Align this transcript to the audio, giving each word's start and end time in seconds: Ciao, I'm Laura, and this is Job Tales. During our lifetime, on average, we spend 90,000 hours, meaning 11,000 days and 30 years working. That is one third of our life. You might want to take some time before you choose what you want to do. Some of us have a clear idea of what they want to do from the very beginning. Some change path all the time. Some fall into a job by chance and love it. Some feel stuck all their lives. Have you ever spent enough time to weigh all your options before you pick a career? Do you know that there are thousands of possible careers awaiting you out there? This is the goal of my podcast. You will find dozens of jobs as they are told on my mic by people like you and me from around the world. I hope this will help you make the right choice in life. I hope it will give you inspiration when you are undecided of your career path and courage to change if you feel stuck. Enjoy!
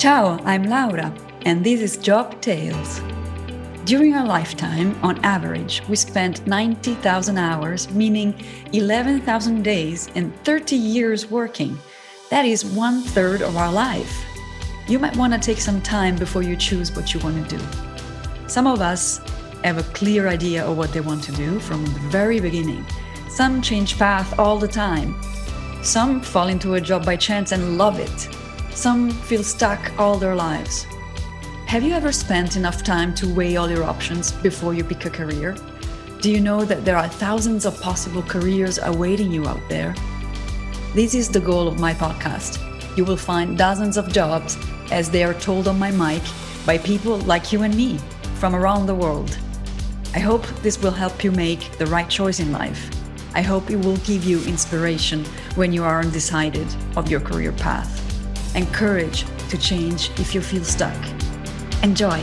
Ciao, 0.00 0.40
I'm 0.46 0.62
Laura, 0.62 1.12
and 1.42 1.62
this 1.62 1.82
is 1.82 1.98
Job 1.98 2.40
Tales. 2.40 3.02
During 3.84 4.14
our 4.14 4.26
lifetime, 4.26 4.98
on 5.02 5.22
average, 5.22 5.82
we 5.90 5.96
spend 5.96 6.46
90,000 6.46 7.36
hours, 7.36 7.90
meaning 7.90 8.34
11,000 8.72 9.62
days 9.62 10.08
and 10.14 10.34
30 10.42 10.74
years 10.74 11.30
working. 11.30 11.78
That 12.30 12.46
is 12.46 12.64
one 12.64 13.02
third 13.02 13.42
of 13.42 13.58
our 13.58 13.70
life. 13.70 14.24
You 14.88 14.98
might 14.98 15.14
want 15.18 15.34
to 15.34 15.38
take 15.38 15.60
some 15.60 15.82
time 15.82 16.16
before 16.16 16.42
you 16.42 16.56
choose 16.56 16.96
what 16.96 17.12
you 17.12 17.20
want 17.20 17.46
to 17.46 17.58
do. 17.58 17.62
Some 18.46 18.66
of 18.66 18.80
us 18.80 19.18
have 19.64 19.76
a 19.76 19.92
clear 19.92 20.28
idea 20.28 20.64
of 20.64 20.78
what 20.78 20.94
they 20.94 21.00
want 21.02 21.22
to 21.24 21.32
do 21.32 21.60
from 21.60 21.84
the 21.84 22.00
very 22.08 22.40
beginning. 22.40 22.86
Some 23.28 23.60
change 23.60 23.98
path 23.98 24.38
all 24.38 24.58
the 24.58 24.66
time. 24.66 25.14
Some 25.82 26.22
fall 26.22 26.48
into 26.48 26.76
a 26.76 26.80
job 26.80 27.04
by 27.04 27.16
chance 27.16 27.52
and 27.52 27.76
love 27.76 27.98
it. 27.98 28.39
Some 28.74 29.10
feel 29.10 29.42
stuck 29.42 29.92
all 29.98 30.16
their 30.16 30.36
lives. 30.36 30.86
Have 31.66 31.82
you 31.82 31.92
ever 31.92 32.12
spent 32.12 32.56
enough 32.56 32.82
time 32.82 33.14
to 33.16 33.32
weigh 33.32 33.56
all 33.56 33.68
your 33.68 33.84
options 33.84 34.32
before 34.32 34.74
you 34.74 34.84
pick 34.84 35.04
a 35.04 35.10
career? 35.10 35.56
Do 36.20 36.30
you 36.30 36.40
know 36.40 36.64
that 36.64 36.84
there 36.84 36.96
are 36.96 37.08
thousands 37.08 37.66
of 37.66 37.80
possible 37.80 38.22
careers 38.22 38.78
awaiting 38.82 39.32
you 39.32 39.46
out 39.46 39.60
there? 39.68 39.94
This 40.94 41.14
is 41.14 41.28
the 41.28 41.40
goal 41.40 41.68
of 41.68 41.80
my 41.80 41.92
podcast. 41.92 42.58
You 42.96 43.04
will 43.04 43.16
find 43.16 43.58
dozens 43.58 43.96
of 43.96 44.12
jobs 44.12 44.56
as 44.90 45.10
they 45.10 45.24
are 45.24 45.34
told 45.34 45.68
on 45.68 45.78
my 45.78 45.90
mic 45.90 46.22
by 46.64 46.78
people 46.78 47.18
like 47.18 47.52
you 47.52 47.62
and 47.62 47.74
me 47.76 47.98
from 48.36 48.54
around 48.54 48.86
the 48.86 48.94
world. 48.94 49.36
I 50.14 50.20
hope 50.20 50.46
this 50.62 50.80
will 50.80 50.90
help 50.90 51.22
you 51.22 51.32
make 51.32 51.76
the 51.78 51.86
right 51.86 52.08
choice 52.08 52.40
in 52.40 52.52
life. 52.52 52.88
I 53.34 53.42
hope 53.42 53.70
it 53.70 53.84
will 53.84 53.96
give 53.98 54.24
you 54.24 54.42
inspiration 54.44 55.24
when 55.54 55.72
you 55.72 55.84
are 55.84 56.00
undecided 56.00 56.66
of 56.96 57.10
your 57.10 57.20
career 57.20 57.52
path 57.52 58.09
and 58.54 58.72
courage 58.72 59.24
to 59.48 59.58
change 59.58 60.10
if 60.18 60.34
you 60.34 60.40
feel 60.40 60.64
stuck. 60.64 60.96
Enjoy! 61.82 62.20